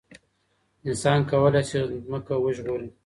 [0.87, 2.89] انسان کولای شي ځمکه وژغوري.